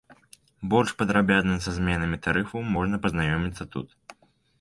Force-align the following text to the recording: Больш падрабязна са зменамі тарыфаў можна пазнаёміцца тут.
Больш 0.73 0.93
падрабязна 1.01 1.57
са 1.65 1.73
зменамі 1.75 2.17
тарыфаў 2.29 2.65
можна 2.79 3.01
пазнаёміцца 3.05 3.63
тут. 3.77 3.87